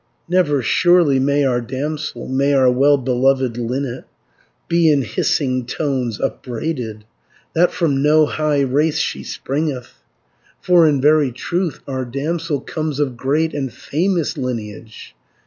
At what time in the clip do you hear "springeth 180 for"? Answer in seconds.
9.23-10.87